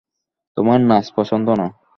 [0.57, 1.67] তোমার নাচ পছন্দ না?